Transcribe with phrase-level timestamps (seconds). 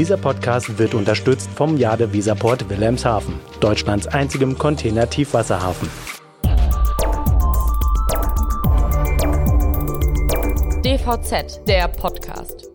[0.00, 5.90] Dieser Podcast wird unterstützt vom Jade Visaport Wilhelmshaven, Deutschlands einzigem Container-Tiefwasserhafen.
[10.82, 12.70] DVZ, der Podcast.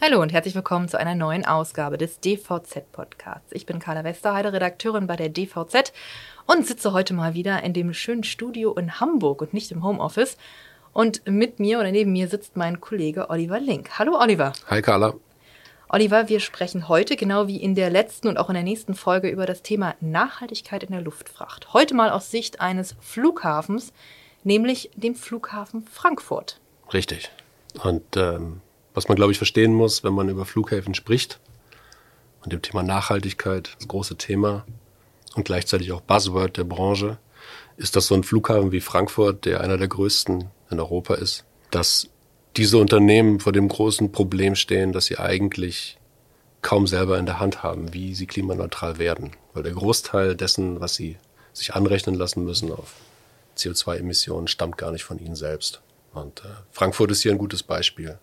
[0.00, 3.52] Hallo und herzlich willkommen zu einer neuen Ausgabe des DVZ-Podcasts.
[3.52, 5.92] Ich bin Carla Westerheide, Redakteurin bei der DVZ
[6.46, 10.36] und sitze heute mal wieder in dem schönen Studio in Hamburg und nicht im Homeoffice.
[10.92, 13.90] Und mit mir oder neben mir sitzt mein Kollege Oliver Link.
[14.00, 14.54] Hallo Oliver.
[14.66, 15.14] Hi Carla.
[15.90, 19.30] Oliver, wir sprechen heute, genau wie in der letzten und auch in der nächsten Folge,
[19.30, 21.72] über das Thema Nachhaltigkeit in der Luftfracht.
[21.72, 23.94] Heute mal aus Sicht eines Flughafens,
[24.44, 26.60] nämlich dem Flughafen Frankfurt.
[26.92, 27.30] Richtig.
[27.82, 28.60] Und ähm,
[28.92, 31.40] was man, glaube ich, verstehen muss, wenn man über Flughäfen spricht
[32.44, 34.66] und dem Thema Nachhaltigkeit, das große Thema
[35.36, 37.16] und gleichzeitig auch Buzzword der Branche,
[37.78, 42.10] ist, dass so ein Flughafen wie Frankfurt, der einer der größten in Europa ist, dass
[42.58, 45.96] diese Unternehmen vor dem großen Problem stehen, dass sie eigentlich
[46.60, 49.30] kaum selber in der Hand haben, wie sie klimaneutral werden.
[49.54, 51.16] Weil der Großteil dessen, was sie
[51.52, 52.94] sich anrechnen lassen müssen auf
[53.56, 55.80] CO2-Emissionen, stammt gar nicht von ihnen selbst.
[56.12, 58.18] Und äh, Frankfurt ist hier ein gutes Beispiel.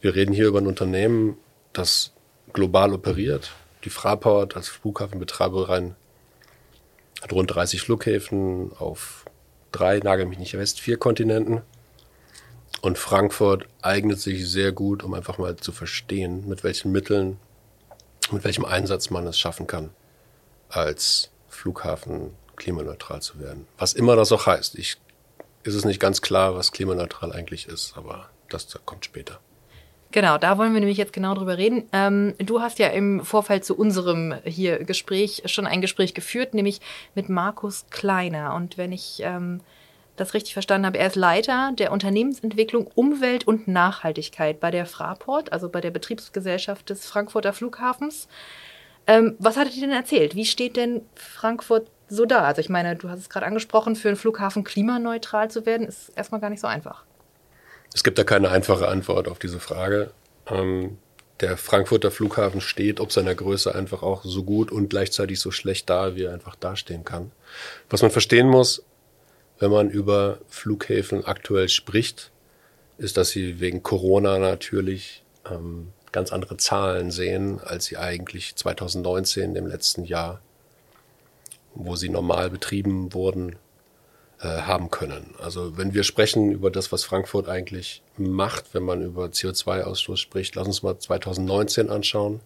[0.00, 1.36] Wir reden hier über ein Unternehmen,
[1.74, 2.12] das
[2.54, 3.52] global operiert.
[3.84, 5.94] Die Fraport als Flughafenbetreiberin
[7.20, 9.26] hat rund 30 Flughäfen auf
[9.72, 11.60] drei, nagel mich nicht fest, vier Kontinenten.
[12.80, 17.38] Und Frankfurt eignet sich sehr gut, um einfach mal zu verstehen, mit welchen Mitteln,
[18.30, 19.90] mit welchem Einsatz man es schaffen kann,
[20.68, 23.66] als Flughafen klimaneutral zu werden.
[23.78, 24.76] Was immer das auch heißt.
[24.76, 24.96] Ich,
[25.62, 29.40] ist es nicht ganz klar, was klimaneutral eigentlich ist, aber das kommt später.
[30.10, 31.84] Genau, da wollen wir nämlich jetzt genau drüber reden.
[31.92, 36.80] Ähm, du hast ja im Vorfeld zu unserem hier Gespräch schon ein Gespräch geführt, nämlich
[37.14, 38.54] mit Markus Kleiner.
[38.54, 39.60] Und wenn ich ähm,
[40.20, 45.52] das richtig verstanden habe, er ist Leiter der Unternehmensentwicklung Umwelt und Nachhaltigkeit bei der Fraport,
[45.52, 48.28] also bei der Betriebsgesellschaft des Frankfurter Flughafens.
[49.06, 50.34] Ähm, was hat er dir denn erzählt?
[50.34, 52.44] Wie steht denn Frankfurt so da?
[52.44, 56.10] Also ich meine, du hast es gerade angesprochen, für einen Flughafen klimaneutral zu werden, ist
[56.16, 57.04] erstmal gar nicht so einfach.
[57.94, 60.10] Es gibt da keine einfache Antwort auf diese Frage.
[60.46, 60.98] Ähm,
[61.40, 65.88] der Frankfurter Flughafen steht ob seiner Größe einfach auch so gut und gleichzeitig so schlecht
[65.88, 67.30] da, wie er einfach dastehen kann.
[67.88, 68.82] Was man verstehen muss,
[69.58, 72.30] wenn man über Flughäfen aktuell spricht,
[72.98, 79.56] ist, dass sie wegen Corona natürlich ähm, ganz andere Zahlen sehen, als sie eigentlich 2019,
[79.56, 80.40] im letzten Jahr,
[81.74, 83.56] wo sie normal betrieben wurden,
[84.40, 85.34] äh, haben können.
[85.40, 90.54] Also wenn wir sprechen über das, was Frankfurt eigentlich macht, wenn man über CO2-Ausstoß spricht,
[90.54, 92.40] lass uns mal 2019 anschauen.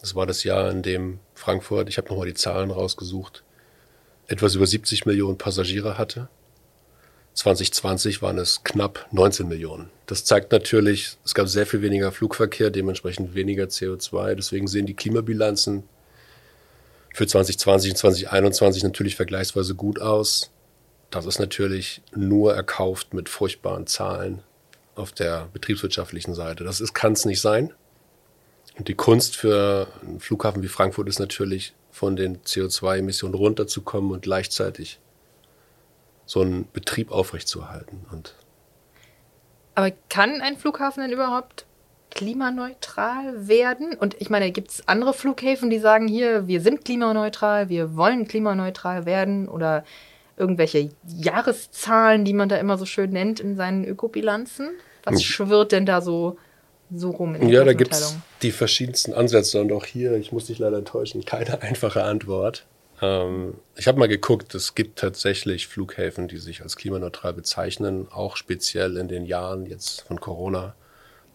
[0.00, 3.44] Das war das Jahr, in dem Frankfurt, ich habe nochmal die Zahlen rausgesucht,
[4.30, 6.28] etwas über 70 Millionen Passagiere hatte.
[7.34, 9.90] 2020 waren es knapp 19 Millionen.
[10.06, 14.36] Das zeigt natürlich, es gab sehr viel weniger Flugverkehr, dementsprechend weniger CO2.
[14.36, 15.82] Deswegen sehen die Klimabilanzen
[17.12, 20.52] für 2020 und 2021 natürlich vergleichsweise gut aus.
[21.10, 24.42] Das ist natürlich nur erkauft mit furchtbaren Zahlen
[24.94, 26.62] auf der betriebswirtschaftlichen Seite.
[26.62, 27.72] Das kann es nicht sein.
[28.78, 34.22] Und die Kunst für einen Flughafen wie Frankfurt ist natürlich, von den CO2-Emissionen runterzukommen und
[34.22, 35.00] gleichzeitig
[36.26, 38.06] so einen Betrieb aufrechtzuerhalten.
[38.12, 38.34] Und
[39.74, 41.66] Aber kann ein Flughafen denn überhaupt
[42.10, 43.94] klimaneutral werden?
[43.94, 48.28] Und ich meine, gibt es andere Flughäfen, die sagen hier, wir sind klimaneutral, wir wollen
[48.28, 49.48] klimaneutral werden?
[49.48, 49.84] Oder
[50.36, 54.70] irgendwelche Jahreszahlen, die man da immer so schön nennt in seinen Ökobilanzen?
[55.04, 55.20] Was hm.
[55.20, 56.38] schwirrt denn da so,
[56.94, 60.46] so rum in Ja, da gibt es die verschiedensten Ansätze und auch hier, ich muss
[60.46, 62.66] dich leider enttäuschen, keine einfache Antwort.
[63.00, 68.36] Ähm, ich habe mal geguckt, es gibt tatsächlich Flughäfen, die sich als klimaneutral bezeichnen, auch
[68.36, 70.74] speziell in den Jahren jetzt von Corona.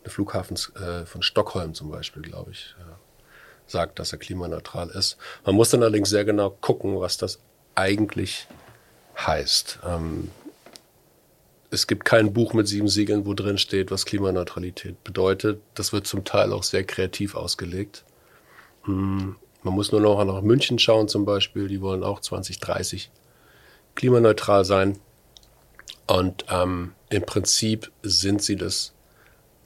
[0.04, 2.94] Der Flughafen äh, von Stockholm zum Beispiel, glaube ich, äh,
[3.66, 5.18] sagt, dass er klimaneutral ist.
[5.46, 7.40] Man muss dann allerdings sehr genau gucken, was das
[7.74, 8.48] eigentlich
[9.18, 9.80] heißt.
[9.84, 10.30] Ähm,
[11.76, 15.62] es gibt kein Buch mit sieben Siegeln, wo drin steht, was Klimaneutralität bedeutet.
[15.76, 18.06] Das wird zum Teil auch sehr kreativ ausgelegt.
[18.84, 21.68] Hm, man muss nur noch nach München schauen zum Beispiel.
[21.68, 23.12] Die wollen auch 2030
[23.94, 25.00] klimaneutral sein.
[26.08, 28.94] Und ähm, im Prinzip sind sie das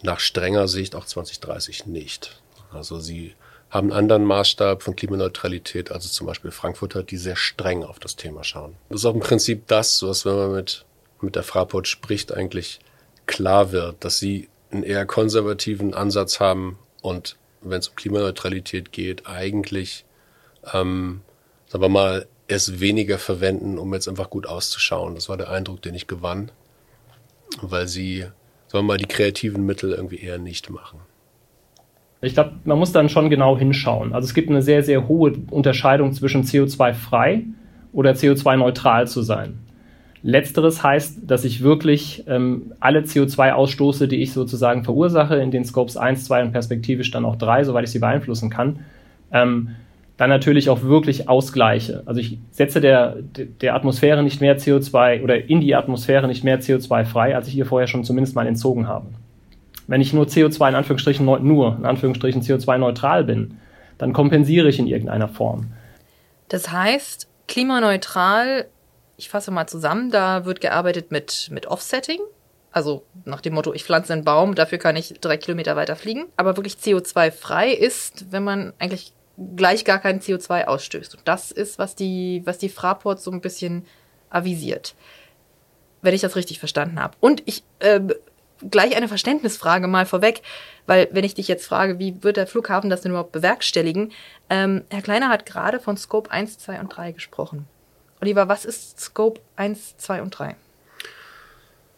[0.02, 2.42] nach strenger Sicht auch 2030 nicht.
[2.72, 3.36] Also sie
[3.70, 8.16] haben einen anderen Maßstab von Klimaneutralität, also zum Beispiel Frankfurter, die sehr streng auf das
[8.16, 8.76] Thema schauen.
[8.90, 10.86] Das ist auch im Prinzip das, was wenn man mit,
[11.24, 12.80] mit der Fraport spricht, eigentlich
[13.26, 19.28] klar wird, dass sie einen eher konservativen Ansatz haben und wenn es um Klimaneutralität geht,
[19.28, 20.06] eigentlich,
[20.74, 21.22] ähm,
[21.68, 25.16] sagen wir mal, es weniger verwenden, um jetzt einfach gut auszuschauen.
[25.16, 26.52] Das war der Eindruck, den ich gewann,
[27.62, 28.32] weil sie, sagen
[28.72, 31.00] wir mal, die kreativen Mittel irgendwie eher nicht machen.
[32.22, 34.14] Ich glaube, man muss dann schon genau hinschauen.
[34.14, 37.46] Also es gibt eine sehr, sehr hohe Unterscheidung zwischen CO2-frei
[37.94, 39.60] oder CO2-neutral zu sein.
[40.22, 45.96] Letzteres heißt, dass ich wirklich ähm, alle CO2-Ausstoße, die ich sozusagen verursache, in den Scopes
[45.96, 48.80] 1, 2 und perspektivisch dann auch 3, soweit ich sie beeinflussen kann,
[49.32, 49.70] ähm,
[50.18, 52.04] dann natürlich auch wirklich ausgleiche.
[52.06, 56.60] Also ich setze der, der Atmosphäre nicht mehr CO2 oder in die Atmosphäre nicht mehr
[56.60, 59.06] CO2 frei, als ich ihr vorher schon zumindest mal entzogen habe.
[59.88, 63.60] Wenn ich nur CO2 in Anführungsstrichen nur in Anführungsstrichen CO2 neutral bin,
[63.98, 65.68] dann kompensiere ich in irgendeiner Form.
[66.50, 68.66] Das heißt, klimaneutral,
[69.20, 72.20] ich fasse mal zusammen, da wird gearbeitet mit, mit Offsetting.
[72.72, 76.28] Also nach dem Motto, ich pflanze einen Baum, dafür kann ich drei Kilometer weiter fliegen.
[76.38, 79.12] Aber wirklich CO2-frei ist, wenn man eigentlich
[79.58, 81.16] gleich gar kein CO2 ausstößt.
[81.16, 83.86] Und das ist, was die, was die Fraport so ein bisschen
[84.30, 84.96] avisiert.
[86.02, 87.18] Wenn ich das richtig verstanden habe.
[87.20, 88.00] Und ich äh,
[88.72, 90.44] gleich eine Verständnisfrage mal vorweg,
[90.88, 94.14] weil wenn ich dich jetzt frage, wie wird der Flughafen das denn überhaupt bewerkstelligen?
[94.50, 97.68] Ähm, Herr Kleiner hat gerade von Scope 1, 2 und 3 gesprochen.
[98.22, 100.56] Oliver, was ist Scope 1, 2 und 3?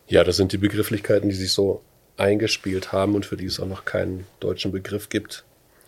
[0.08, 1.82] Ja, das sind die Begrifflichkeiten, die sich so
[2.18, 5.46] eingespielt haben und für die es auch noch keinen deutschen Begriff gibt.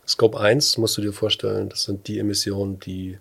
[0.08, 3.20] Scope 1 musst du dir vorstellen, das sind die Emissionen, die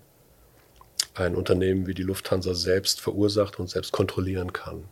[1.15, 4.85] ein Unternehmen wie die Lufthansa selbst verursacht und selbst kontrollieren kann.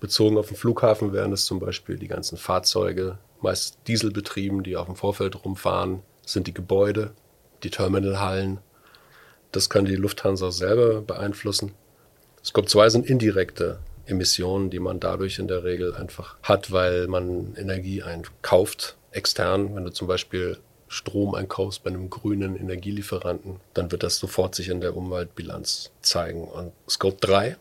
[0.00, 4.86] Bezogen auf den Flughafen wären es zum Beispiel die ganzen Fahrzeuge, meist Dieselbetrieben, die auf
[4.86, 7.12] dem Vorfeld rumfahren, sind die Gebäude,
[7.62, 8.58] die Terminalhallen.
[9.52, 11.72] Das kann die Lufthansa selber beeinflussen.
[12.44, 17.54] Scope 2 sind indirekte Emissionen, die man dadurch in der Regel einfach hat, weil man
[17.56, 19.74] Energie einkauft, extern.
[19.74, 20.58] Wenn du zum Beispiel
[20.88, 26.44] Strom einkaufst bei einem grünen Energielieferanten, dann wird das sofort sich in der Umweltbilanz zeigen.
[26.44, 27.56] Und Scope 3,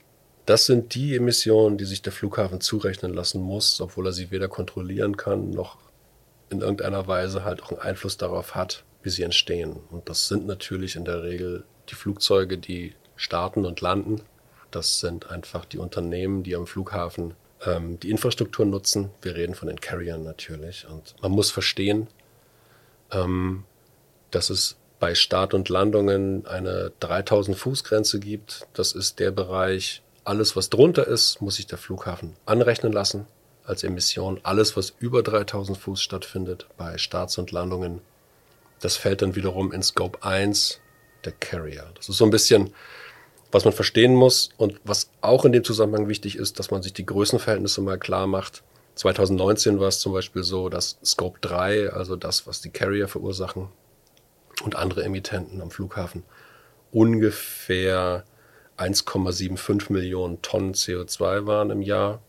[0.45, 4.47] das sind die Emissionen, die sich der Flughafen zurechnen lassen muss, obwohl er sie weder
[4.47, 5.77] kontrollieren kann, noch
[6.49, 9.75] in irgendeiner Weise halt auch einen Einfluss darauf hat, wie sie entstehen.
[9.91, 14.21] Und das sind natürlich in der Regel die Flugzeuge, die starten und landen.
[14.71, 17.33] Das sind einfach die Unternehmen, die am Flughafen
[17.65, 19.09] ähm, die Infrastruktur nutzen.
[19.21, 20.87] Wir reden von den Carriern natürlich.
[20.87, 22.07] Und man muss verstehen,
[23.11, 23.63] ähm,
[24.31, 28.67] dass es bei Start und Landungen eine 3000 Fuß Grenze gibt.
[28.73, 33.25] Das ist der Bereich, alles was drunter ist, muss sich der Flughafen anrechnen lassen
[33.65, 34.39] als Emission.
[34.43, 38.01] Alles was über 3000 Fuß stattfindet bei Starts und Landungen,
[38.81, 40.79] das fällt dann wiederum in Scope 1
[41.25, 41.91] der Carrier.
[41.95, 42.73] Das ist so ein bisschen,
[43.51, 46.93] was man verstehen muss und was auch in dem Zusammenhang wichtig ist, dass man sich
[46.93, 48.63] die Größenverhältnisse mal klar macht.
[48.95, 53.69] 2019 war es zum Beispiel so, dass Scope 3, also das, was die Carrier verursachen
[54.63, 56.23] und andere Emittenten am Flughafen,
[56.91, 58.25] ungefähr
[58.77, 62.21] 1,75 Millionen Tonnen CO2 waren im Jahr.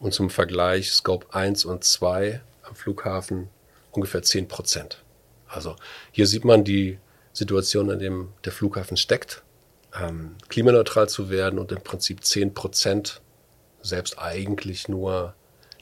[0.00, 3.48] Und zum Vergleich Scope 1 und 2 am Flughafen
[3.90, 5.02] ungefähr 10 Prozent.
[5.48, 5.74] Also
[6.12, 6.98] hier sieht man die
[7.32, 9.42] Situation, in dem der Flughafen steckt,
[9.98, 13.20] ähm, klimaneutral zu werden und im Prinzip 10 Prozent
[13.82, 15.34] selbst eigentlich nur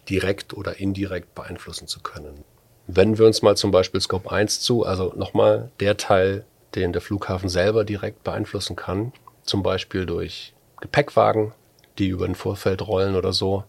[0.08, 2.44] direkt oder indirekt beeinflussen zu können.
[2.86, 6.44] Wenn wir uns mal zum Beispiel Scope 1 zu, also nochmal der Teil,
[6.74, 11.52] den der Flughafen selber direkt beeinflussen kann, zum Beispiel durch Gepäckwagen,
[11.98, 13.64] die über ein Vorfeld rollen oder so,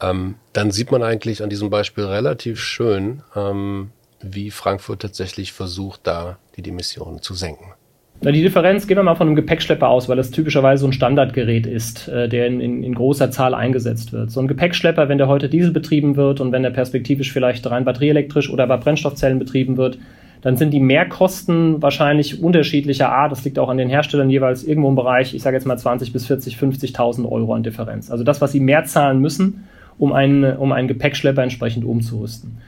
[0.00, 3.90] ähm, dann sieht man eigentlich an diesem Beispiel relativ schön, ähm,
[4.34, 7.74] wie Frankfurt tatsächlich versucht, da die Emissionen zu senken.
[8.22, 10.92] Na, die Differenz, gehen wir mal von einem Gepäckschlepper aus, weil das typischerweise so ein
[10.92, 14.30] Standardgerät ist, äh, der in, in, in, großer Zahl eingesetzt wird.
[14.30, 17.84] So ein Gepäckschlepper, wenn der heute Diesel betrieben wird und wenn der perspektivisch vielleicht rein
[17.84, 19.98] batterieelektrisch oder bei Brennstoffzellen betrieben wird,
[20.40, 23.32] dann sind die Mehrkosten wahrscheinlich unterschiedlicher Art.
[23.32, 26.12] Das liegt auch an den Herstellern jeweils irgendwo im Bereich, ich sage jetzt mal 20
[26.12, 28.10] bis 40, 50.000 Euro an Differenz.
[28.10, 29.64] Also das, was sie mehr zahlen müssen,
[29.98, 32.58] um einen, um einen Gepäckschlepper entsprechend umzurüsten.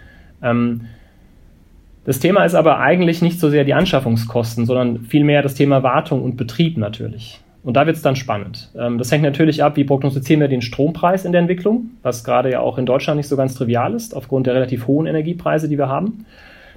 [0.42, 0.82] Ähm,
[2.08, 6.22] das Thema ist aber eigentlich nicht so sehr die Anschaffungskosten, sondern vielmehr das Thema Wartung
[6.22, 7.38] und Betrieb natürlich.
[7.62, 8.70] Und da wird es dann spannend.
[8.78, 12.50] Ähm, das hängt natürlich ab, wie prognostizieren wir den Strompreis in der Entwicklung, was gerade
[12.50, 15.76] ja auch in Deutschland nicht so ganz trivial ist, aufgrund der relativ hohen Energiepreise, die
[15.76, 16.24] wir haben.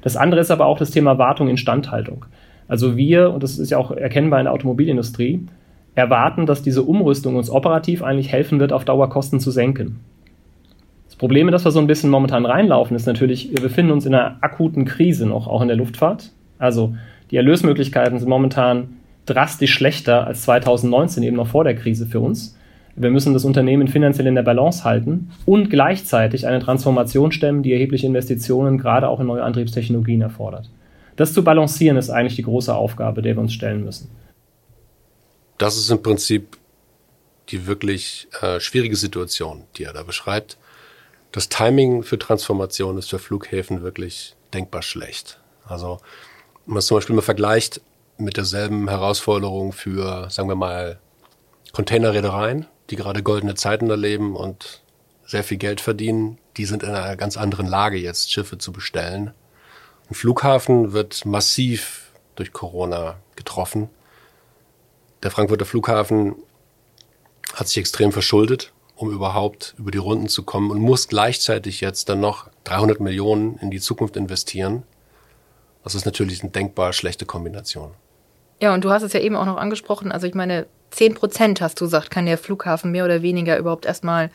[0.02, 2.26] Das andere ist aber auch das Thema Wartung, Instandhaltung.
[2.68, 5.48] Also wir, und das ist ja auch erkennbar in der Automobilindustrie,
[5.96, 10.02] erwarten, dass diese Umrüstung uns operativ eigentlich helfen wird, auf Dauer Kosten zu senken.
[11.22, 14.16] Problem, in das wir so ein bisschen momentan reinlaufen, ist natürlich, wir befinden uns in
[14.16, 16.32] einer akuten Krise noch, auch in der Luftfahrt.
[16.58, 16.96] Also
[17.30, 18.98] die Erlösmöglichkeiten sind momentan
[19.28, 22.58] drastisch schlechter als 2019, eben noch vor der Krise für uns.
[22.96, 27.72] Wir müssen das Unternehmen finanziell in der Balance halten und gleichzeitig eine Transformation stemmen, die
[27.72, 30.72] erhebliche Investitionen gerade auch in neue Antriebstechnologien erfordert.
[31.18, 34.10] Das zu balancieren ist eigentlich die große Aufgabe, der wir uns stellen müssen.
[35.60, 36.58] Das ist im Prinzip
[37.50, 40.58] die wirklich äh, schwierige Situation, die er da beschreibt.
[41.32, 45.40] Das Timing für Transformation ist für Flughäfen wirklich denkbar schlecht.
[45.66, 46.00] Also,
[46.66, 47.82] wenn man es zum Beispiel mal vergleicht
[48.18, 51.00] mit derselben Herausforderung für, sagen wir mal,
[51.72, 54.82] Containerreedereien, die gerade goldene Zeiten erleben und
[55.26, 59.34] sehr viel Geld verdienen, die sind in einer ganz anderen Lage jetzt, Schiffe zu bestellen.
[60.10, 63.90] Ein Flughafen wird massiv durch Corona getroffen.
[65.24, 66.36] Der Frankfurter Flughafen
[67.54, 72.08] hat sich extrem verschuldet, um überhaupt über die Runden zu kommen und muss gleichzeitig jetzt
[72.10, 74.84] dann noch 300 Millionen in die Zukunft investieren.
[75.84, 77.92] Das ist natürlich eine denkbar schlechte Kombination.
[78.62, 80.12] Ja, und du hast es ja eben auch noch angesprochen.
[80.12, 83.86] Also ich meine, 10 Prozent, hast du gesagt, kann der Flughafen mehr oder weniger überhaupt
[83.86, 84.30] erstmal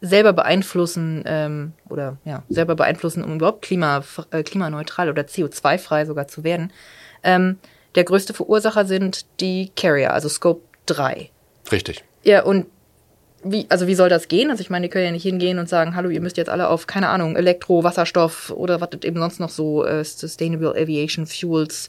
[0.00, 6.28] selber beeinflussen ähm, oder ja, selber beeinflussen, um überhaupt klima, äh, klimaneutral oder CO2-frei sogar
[6.28, 6.72] zu werden.
[7.22, 7.58] Ähm,
[7.94, 11.30] der größte Verursacher sind die Carrier, also Scope 3.
[11.70, 12.04] Richtig.
[12.22, 12.66] Ja, und
[13.42, 14.50] wie, also wie soll das gehen?
[14.50, 16.68] Also ich meine, die können ja nicht hingehen und sagen, hallo, ihr müsst jetzt alle
[16.68, 21.88] auf, keine Ahnung, Elektro, Wasserstoff oder was eben sonst noch so äh, Sustainable Aviation Fuels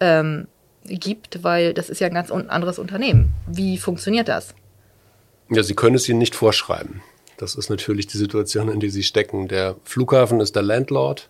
[0.00, 0.46] ähm,
[0.84, 3.32] gibt, weil das ist ja ein ganz anderes Unternehmen.
[3.46, 4.54] Wie funktioniert das?
[5.50, 7.02] Ja, Sie können es Ihnen nicht vorschreiben.
[7.36, 9.48] Das ist natürlich die Situation, in die Sie stecken.
[9.48, 11.28] Der Flughafen ist der Landlord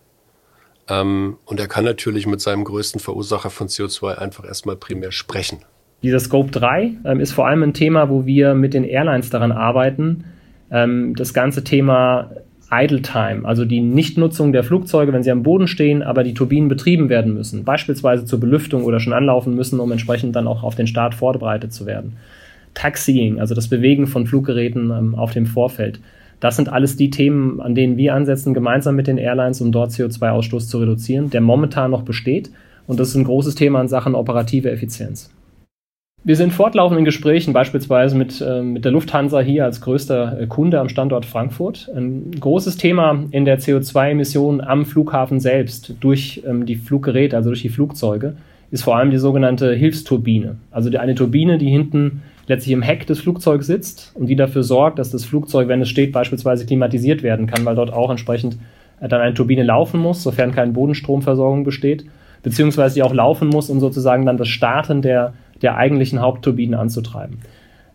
[0.87, 5.65] ähm, und er kann natürlich mit seinem größten Verursacher von CO2 einfach erstmal primär sprechen.
[6.03, 9.51] Dieser Scope 3 ähm, ist vor allem ein Thema, wo wir mit den Airlines daran
[9.51, 10.25] arbeiten,
[10.71, 12.31] ähm, das ganze Thema
[12.71, 16.67] Idle Time, also die Nichtnutzung der Flugzeuge, wenn sie am Boden stehen, aber die Turbinen
[16.67, 20.75] betrieben werden müssen, beispielsweise zur Belüftung oder schon anlaufen müssen, um entsprechend dann auch auf
[20.75, 22.13] den Start vorbereitet zu werden.
[22.73, 25.99] Taxiing, also das Bewegen von Fluggeräten ähm, auf dem Vorfeld.
[26.39, 29.91] Das sind alles die Themen, an denen wir ansetzen, gemeinsam mit den Airlines, um dort
[29.91, 32.51] CO2-Ausstoß zu reduzieren, der momentan noch besteht.
[32.87, 35.34] Und das ist ein großes Thema in Sachen operative Effizienz.
[36.27, 40.47] Wir sind fortlaufend in Gesprächen, beispielsweise mit, äh, mit der Lufthansa hier als größter äh,
[40.47, 41.87] Kunde am Standort Frankfurt.
[41.95, 47.61] Ein großes Thema in der CO2-Emission am Flughafen selbst durch ähm, die Fluggeräte, also durch
[47.61, 48.37] die Flugzeuge,
[48.71, 50.55] ist vor allem die sogenannte Hilfsturbine.
[50.71, 54.63] Also die, eine Turbine, die hinten letztlich im Heck des Flugzeugs sitzt und die dafür
[54.63, 58.57] sorgt, dass das Flugzeug, wenn es steht, beispielsweise klimatisiert werden kann, weil dort auch entsprechend
[58.99, 62.03] äh, dann eine Turbine laufen muss, sofern keine Bodenstromversorgung besteht,
[62.41, 67.39] beziehungsweise die auch laufen muss, um sozusagen dann das Starten der der eigentlichen Hauptturbine anzutreiben.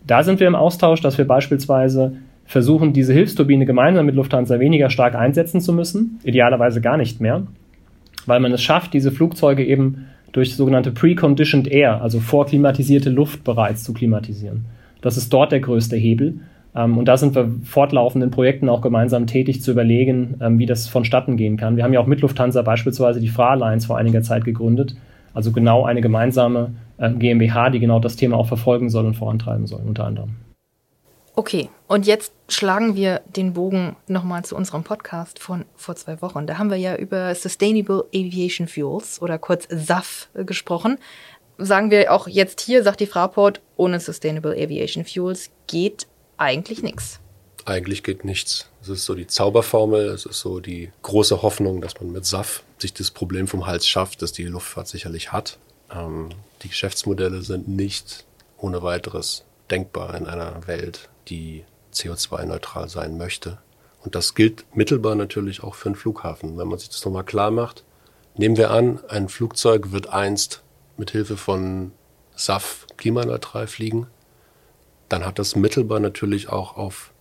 [0.07, 4.91] Da sind wir im Austausch, dass wir beispielsweise versuchen, diese Hilfsturbine gemeinsam mit Lufthansa weniger
[4.91, 7.45] stark einsetzen zu müssen, idealerweise gar nicht mehr,
[8.27, 13.85] weil man es schafft, diese Flugzeuge eben durch sogenannte Preconditioned Air, also vorklimatisierte Luft bereits
[13.85, 14.65] zu klimatisieren.
[15.01, 16.41] Das ist dort der größte Hebel.
[16.75, 20.67] Ähm, und da sind wir fortlaufend in Projekten auch gemeinsam tätig zu überlegen, ähm, wie
[20.67, 21.77] das vonstatten gehen kann.
[21.77, 24.97] Wir haben ja auch mit Lufthansa beispielsweise die Fra Alliance vor einiger Zeit gegründet,
[25.35, 29.67] also genau eine gemeinsame äh, GmbH, die genau das Thema auch verfolgen soll und vorantreiben
[29.67, 30.37] soll, unter anderem.
[31.37, 36.47] Okay, und jetzt schlagen wir den Bogen nochmal zu unserem Podcast von vor zwei Wochen.
[36.47, 40.99] Da haben wir ja über Sustainable Aviation Fuels oder kurz SAF gesprochen.
[41.57, 47.21] Sagen wir auch jetzt hier, sagt die Fraport, ohne Sustainable Aviation Fuels geht eigentlich nichts.
[47.65, 48.69] Eigentlich geht nichts.
[48.83, 52.65] Es ist so die Zauberformel, es ist so die große Hoffnung, dass man mit SAF
[52.81, 55.59] sich das Problem vom Hals schafft, das die Luftfahrt sicherlich hat.
[55.93, 56.31] Ähm,
[56.63, 58.25] die Geschäftsmodelle sind nicht
[58.57, 63.59] ohne weiteres denkbar in einer Welt, die CO2-neutral sein möchte.
[64.03, 66.57] Und das gilt mittelbar natürlich auch für einen Flughafen.
[66.57, 67.85] Wenn man sich das nochmal klar macht,
[68.37, 70.63] nehmen wir an, ein Flugzeug wird einst
[70.97, 71.93] mit Hilfe von
[72.35, 74.07] SAF klimaneutral fliegen,
[75.09, 77.13] dann hat das mittelbar natürlich auch auf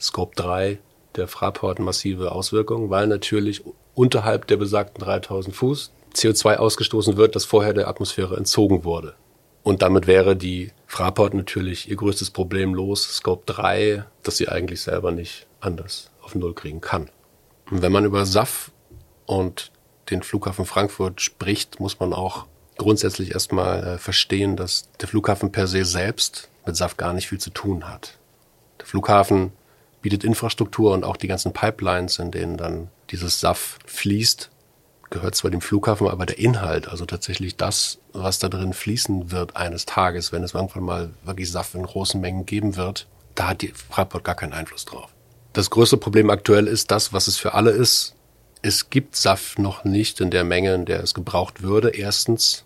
[0.00, 0.78] Scope 3
[1.16, 7.44] der Fraport massive Auswirkungen, weil natürlich unterhalb der besagten 3000 Fuß CO2 ausgestoßen wird, das
[7.44, 9.14] vorher der Atmosphäre entzogen wurde.
[9.62, 14.80] Und damit wäre die Fraport natürlich ihr größtes Problem los, Scope 3, das sie eigentlich
[14.80, 17.10] selber nicht anders auf Null kriegen kann.
[17.70, 18.70] Und wenn man über SAF
[19.26, 19.72] und
[20.10, 22.46] den Flughafen Frankfurt spricht, muss man auch
[22.78, 27.40] grundsätzlich erstmal äh, verstehen, dass der Flughafen per se selbst mit SAF gar nicht viel
[27.40, 28.18] zu tun hat.
[28.78, 29.52] Der Flughafen
[30.06, 34.50] bietet Infrastruktur und auch die ganzen Pipelines, in denen dann dieses SAF fließt,
[35.10, 39.56] gehört zwar dem Flughafen, aber der Inhalt, also tatsächlich das, was da drin fließen wird
[39.56, 43.62] eines Tages, wenn es irgendwann mal wirklich Saft in großen Mengen geben wird, da hat
[43.62, 45.10] die Fraport gar keinen Einfluss drauf.
[45.54, 48.14] Das größte Problem aktuell ist das, was es für alle ist.
[48.62, 52.64] Es gibt Saft noch nicht in der Menge, in der es gebraucht würde, erstens.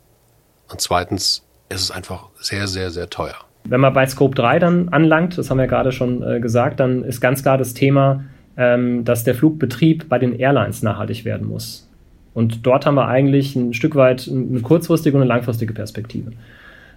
[0.68, 3.46] Und zweitens ist es einfach sehr, sehr, sehr teuer.
[3.64, 7.04] Wenn man bei Scope 3 dann anlangt, das haben wir gerade schon äh, gesagt, dann
[7.04, 8.24] ist ganz klar das Thema,
[8.56, 11.88] ähm, dass der Flugbetrieb bei den Airlines nachhaltig werden muss.
[12.34, 16.32] Und dort haben wir eigentlich ein Stück weit eine kurzfristige und eine langfristige Perspektive.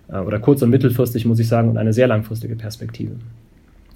[0.08, 3.14] Äh, oder kurz- und mittelfristig, muss ich sagen, und eine sehr langfristige Perspektive.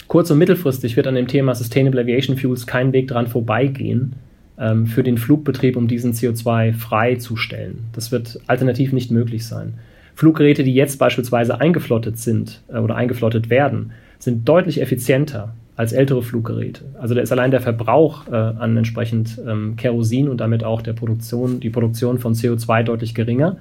[0.08, 4.16] Kurz- und mittelfristig wird an dem Thema Sustainable Aviation Fuels kein Weg dran vorbeigehen,
[4.58, 7.86] ähm, für den Flugbetrieb, um diesen CO2 freizustellen.
[7.94, 9.76] Das wird alternativ nicht möglich sein.
[10.18, 16.24] Fluggeräte, die jetzt beispielsweise eingeflottet sind äh, oder eingeflottet werden, sind deutlich effizienter als ältere
[16.24, 16.86] Fluggeräte.
[17.00, 20.94] Also da ist allein der Verbrauch äh, an entsprechend ähm, Kerosin und damit auch der
[20.94, 23.58] Produktion, die Produktion von CO2 deutlich geringer.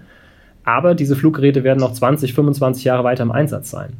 [0.64, 3.90] Aber diese Fluggeräte werden noch 20, 25 Jahre weiter im Einsatz sein.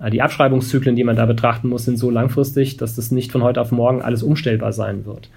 [0.00, 3.44] Äh, die Abschreibungszyklen, die man da betrachten muss, sind so langfristig, dass das nicht von
[3.44, 5.30] heute auf morgen alles umstellbar sein wird.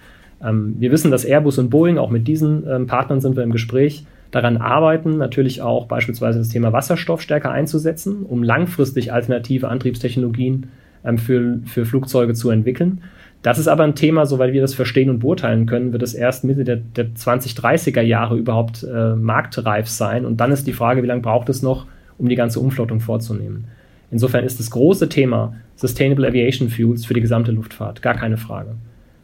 [0.44, 3.52] Ähm, wir wissen, dass Airbus und Boeing, auch mit diesen ähm, Partnern sind wir im
[3.52, 10.72] Gespräch, daran arbeiten, natürlich auch beispielsweise das Thema Wasserstoff stärker einzusetzen, um langfristig alternative Antriebstechnologien
[11.06, 13.04] ähm, für, für Flugzeuge zu entwickeln.
[13.44, 16.46] Das ist aber ein Thema, soweit wir das verstehen und beurteilen können, wird es erst
[16.46, 20.26] Mitte der, der 2030er Jahre überhaupt äh, marktreif sein.
[20.26, 21.86] Und dann ist die Frage, wie lange braucht es noch,
[22.18, 23.66] um die ganze Umflottung vorzunehmen.
[24.10, 28.76] Insofern ist das große Thema Sustainable Aviation Fuels für die gesamte Luftfahrt gar keine Frage.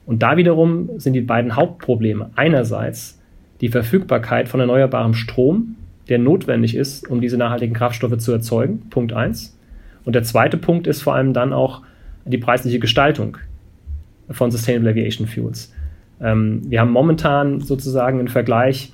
[0.05, 3.18] Und da wiederum sind die beiden Hauptprobleme einerseits
[3.61, 5.75] die Verfügbarkeit von erneuerbarem Strom,
[6.07, 9.57] der notwendig ist, um diese nachhaltigen Kraftstoffe zu erzeugen, Punkt eins.
[10.05, 11.81] Und der zweite Punkt ist vor allem dann auch
[12.25, 13.37] die preisliche Gestaltung
[14.29, 15.73] von Sustainable Aviation Fuels.
[16.21, 18.93] Ähm, wir haben momentan sozusagen einen Vergleich,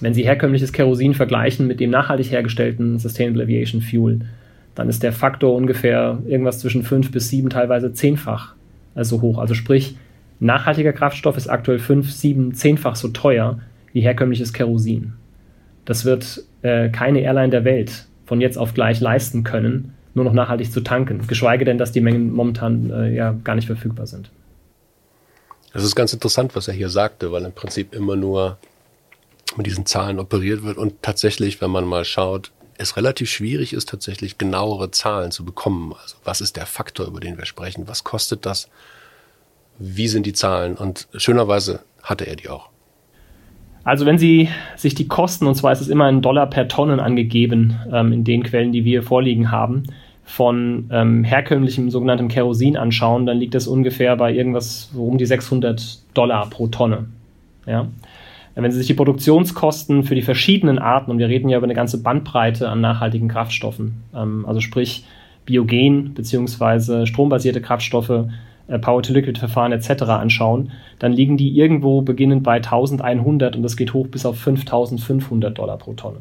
[0.00, 4.20] wenn Sie herkömmliches Kerosin vergleichen mit dem nachhaltig hergestellten Sustainable Aviation Fuel,
[4.74, 8.54] dann ist der Faktor ungefähr irgendwas zwischen fünf bis sieben, teilweise zehnfach
[8.94, 9.38] so hoch.
[9.38, 9.96] Also sprich,
[10.38, 13.58] nachhaltiger Kraftstoff ist aktuell fünf, sieben, zehnfach so teuer
[13.92, 15.14] wie herkömmliches Kerosin.
[15.84, 20.32] Das wird äh, keine Airline der Welt von jetzt auf gleich leisten können, nur noch
[20.34, 21.26] nachhaltig zu tanken.
[21.26, 24.30] Geschweige denn, dass die Mengen momentan äh, ja gar nicht verfügbar sind.
[25.72, 28.58] Das ist ganz interessant, was er hier sagte, weil im Prinzip immer nur
[29.56, 33.88] mit diesen Zahlen operiert wird und tatsächlich, wenn man mal schaut, es relativ schwierig ist,
[33.88, 35.94] tatsächlich genauere Zahlen zu bekommen.
[36.00, 37.88] Also was ist der Faktor, über den wir sprechen?
[37.88, 38.68] Was kostet das?
[39.78, 40.76] Wie sind die Zahlen?
[40.76, 42.70] Und schönerweise hatte er die auch.
[43.88, 47.00] Also wenn Sie sich die Kosten, und zwar ist es immer ein Dollar per Tonnen
[47.00, 49.84] angegeben ähm, in den Quellen, die wir vorliegen haben,
[50.24, 56.00] von ähm, herkömmlichem sogenanntem Kerosin anschauen, dann liegt das ungefähr bei irgendwas um die 600
[56.12, 57.06] Dollar pro Tonne.
[57.64, 57.88] Ja?
[58.54, 61.72] Wenn Sie sich die Produktionskosten für die verschiedenen Arten, und wir reden ja über eine
[61.72, 65.06] ganze Bandbreite an nachhaltigen Kraftstoffen, ähm, also sprich
[65.46, 67.06] Biogen bzw.
[67.06, 68.26] strombasierte Kraftstoffe,
[68.76, 70.02] Power-to-Liquid-Verfahren etc.
[70.02, 75.56] anschauen, dann liegen die irgendwo beginnend bei 1100 und das geht hoch bis auf 5500
[75.56, 76.18] Dollar pro Tonne.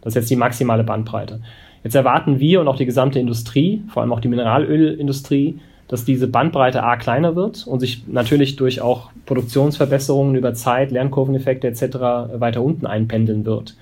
[0.00, 1.40] Das ist jetzt die maximale Bandbreite.
[1.84, 6.26] Jetzt erwarten wir und auch die gesamte Industrie, vor allem auch die Mineralölindustrie, dass diese
[6.26, 12.40] Bandbreite A kleiner wird und sich natürlich durch auch Produktionsverbesserungen über Zeit, Lernkurveneffekte etc.
[12.40, 13.76] weiter unten einpendeln wird.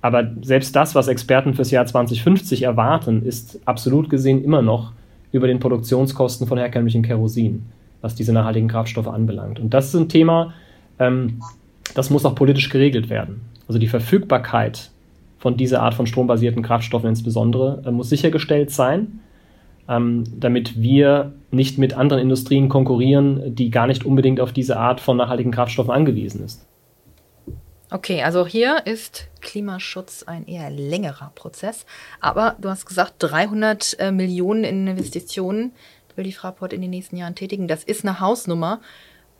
[0.00, 4.92] Aber selbst das, was Experten fürs Jahr 2050 erwarten, ist absolut gesehen immer noch
[5.32, 7.66] über den Produktionskosten von herkömmlichen Kerosin,
[8.00, 9.60] was diese nachhaltigen Kraftstoffe anbelangt.
[9.60, 10.54] Und das ist ein Thema,
[10.98, 11.40] ähm,
[11.94, 13.42] das muss auch politisch geregelt werden.
[13.66, 14.90] Also die Verfügbarkeit
[15.38, 19.20] von dieser Art von strombasierten Kraftstoffen insbesondere äh, muss sichergestellt sein,
[19.88, 25.00] ähm, damit wir nicht mit anderen Industrien konkurrieren, die gar nicht unbedingt auf diese Art
[25.00, 26.66] von nachhaltigen Kraftstoffen angewiesen ist.
[27.92, 31.86] Okay, also hier ist Klimaschutz ein eher längerer Prozess.
[32.20, 35.72] Aber du hast gesagt, 300 äh, Millionen in Investitionen
[36.14, 37.66] will die Fraport in den nächsten Jahren tätigen.
[37.66, 38.80] Das ist eine Hausnummer.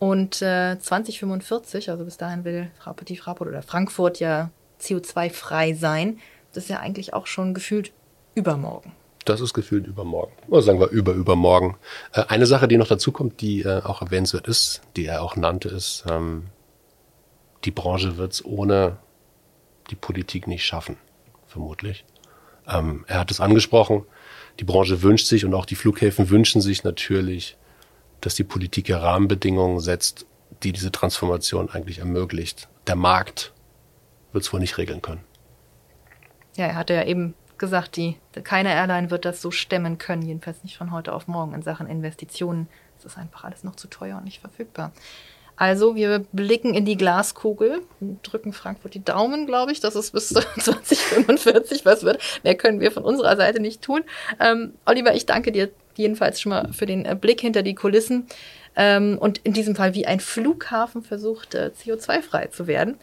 [0.00, 6.18] Und äh, 2045, also bis dahin will Fraport, die Fraport oder Frankfurt ja CO2-frei sein.
[6.52, 7.92] Das ist ja eigentlich auch schon gefühlt
[8.34, 8.92] übermorgen.
[9.26, 10.32] Das ist gefühlt übermorgen.
[10.48, 11.76] Oder sagen wir über übermorgen.
[12.12, 15.36] Äh, eine Sache, die noch dazu kommt, die äh, auch erwähnenswert ist, die er auch
[15.36, 16.46] nannte, ist, ähm,
[17.64, 18.98] die Branche wird es ohne
[19.90, 20.96] die Politik nicht schaffen,
[21.46, 22.04] vermutlich.
[22.66, 24.04] Ähm, er hat es angesprochen,
[24.58, 27.56] die Branche wünscht sich und auch die Flughäfen wünschen sich natürlich,
[28.20, 30.26] dass die Politik ja Rahmenbedingungen setzt,
[30.62, 32.68] die diese Transformation eigentlich ermöglicht.
[32.86, 33.52] Der Markt
[34.32, 35.22] wird es wohl nicht regeln können.
[36.56, 40.62] Ja, er hatte ja eben gesagt, die, keine Airline wird das so stemmen können, jedenfalls
[40.62, 42.68] nicht von heute auf morgen in Sachen Investitionen.
[42.98, 44.92] Es ist einfach alles noch zu teuer und nicht verfügbar.
[45.60, 47.82] Also wir blicken in die Glaskugel,
[48.22, 52.18] drücken Frankfurt die Daumen, glaube ich, dass es bis 2045 was wird.
[52.42, 54.00] Mehr können wir von unserer Seite nicht tun.
[54.40, 58.26] Ähm, Oliver, ich danke dir jedenfalls schon mal für den äh, Blick hinter die Kulissen.
[58.74, 62.96] Ähm, und in diesem Fall, wie ein Flughafen versucht, äh, CO2-frei zu werden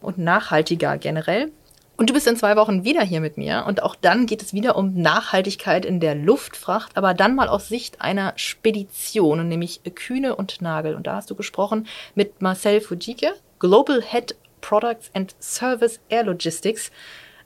[0.00, 1.50] und nachhaltiger generell.
[1.96, 4.52] Und du bist in zwei Wochen wieder hier mit mir und auch dann geht es
[4.52, 10.34] wieder um Nachhaltigkeit in der Luftfracht, aber dann mal aus Sicht einer Spedition, nämlich Kühne
[10.34, 10.96] und Nagel.
[10.96, 16.90] Und da hast du gesprochen mit Marcel Fujike, Global Head Products and Service Air Logistics.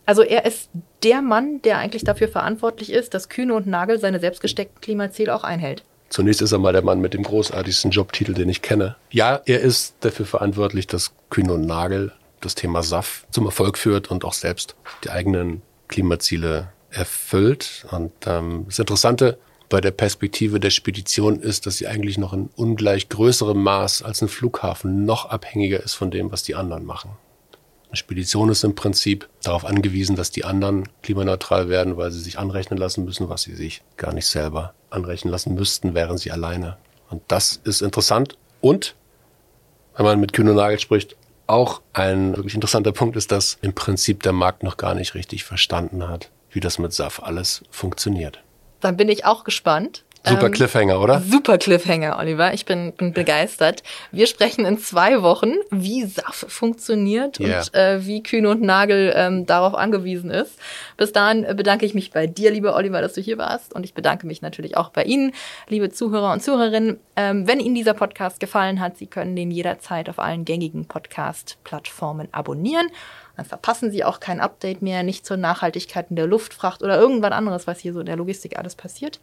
[0.07, 0.71] Also er ist
[1.03, 5.45] der Mann, der eigentlich dafür verantwortlich ist, dass Kühne und Nagel seine selbstgesteckten Klimaziele auch
[5.45, 5.85] einhält.
[6.09, 8.97] Zunächst ist er mal der Mann mit dem großartigsten Jobtitel, den ich kenne.
[9.11, 14.11] Ja, er ist dafür verantwortlich, dass Kühn und Nagel das Thema SAF zum Erfolg führt
[14.11, 17.87] und auch selbst die eigenen Klimaziele erfüllt.
[17.91, 22.49] Und ähm, das Interessante bei der Perspektive der Spedition ist, dass sie eigentlich noch in
[22.57, 27.11] ungleich größerem Maß als ein Flughafen noch abhängiger ist von dem, was die anderen machen.
[27.89, 32.39] Eine Spedition ist im Prinzip darauf angewiesen, dass die anderen klimaneutral werden, weil sie sich
[32.39, 36.77] anrechnen lassen müssen, was sie sich gar nicht selber anrechnen lassen müssten, wären sie alleine.
[37.09, 38.37] Und das ist interessant.
[38.61, 38.95] Und,
[39.97, 41.17] wenn man mit Kühn und Nagel spricht,
[41.49, 45.45] auch ein wirklich interessanter Punkt ist, dass im Prinzip der Markt noch gar nicht richtig
[45.45, 48.43] verstanden hat, wie das mit SAF alles funktioniert.
[48.81, 50.05] Dann bin ich auch gespannt.
[50.29, 51.21] Super ähm, Cliffhanger, oder?
[51.21, 52.55] Super Cliffhanger, Oliver.
[52.55, 53.83] Ich bin, bin begeistert.
[54.13, 57.61] Wir sprechen in zwei Wochen, wie SAF funktioniert yeah.
[57.61, 60.59] und äh, wie Kühn und Nagel ähm, darauf angewiesen ist.
[60.97, 63.75] Bis dahin bedanke ich mich bei dir, lieber Oliver, dass du hier warst.
[63.75, 65.33] Und ich bedanke mich natürlich auch bei Ihnen,
[65.69, 66.99] liebe Zuhörer und Zuhörerinnen.
[67.17, 72.29] Ähm, wenn Ihnen dieser Podcast gefallen hat, Sie können den jederzeit auf allen gängigen Podcast-Plattformen
[72.33, 72.89] abonnieren.
[73.39, 77.31] Dann verpassen Sie auch kein Update mehr, nicht zur Nachhaltigkeit in der Luftfracht oder irgendwas
[77.31, 79.21] anderes, was hier so in der Logistik alles passiert.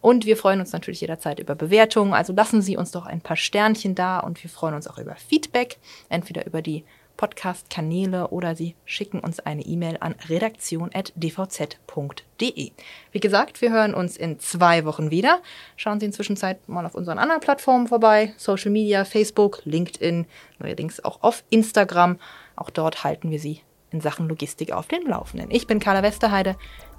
[0.00, 2.14] Und wir freuen uns natürlich jederzeit über Bewertungen.
[2.14, 5.16] Also lassen Sie uns doch ein paar Sternchen da und wir freuen uns auch über
[5.16, 5.76] Feedback,
[6.08, 6.84] entweder über die
[7.18, 12.70] Podcast-Kanäle oder Sie schicken uns eine E-Mail an redaktion.dvz.de.
[13.12, 15.42] Wie gesagt, wir hören uns in zwei Wochen wieder.
[15.76, 18.32] Schauen Sie inzwischen mal auf unseren anderen Plattformen vorbei.
[18.38, 20.24] Social Media, Facebook, LinkedIn,
[20.58, 22.18] neuerdings auch auf Instagram.
[22.62, 25.50] Auch dort halten wir Sie in Sachen Logistik auf dem Laufenden.
[25.50, 26.54] Ich bin Carla Westerheide.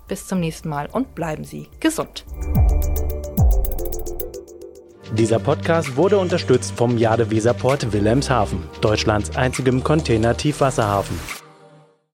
[0.10, 2.26] Bis zum nächsten Mal und bleiben Sie gesund.
[5.14, 11.18] Dieser Podcast wurde unterstützt vom Jade Weserport Wilhelmshaven, Deutschlands einzigem Container-Tiefwasserhafen.